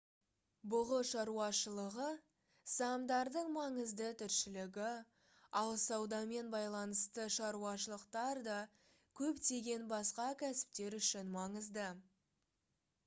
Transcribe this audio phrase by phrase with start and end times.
[0.73, 2.05] бұғы шаруашылығы
[2.75, 4.87] саамдардың маңызды тіршілігі
[5.61, 8.55] ал саудамен байланысты шаруашылықтар да
[9.21, 11.85] көптеген басқа кәсіптер үшін маңызды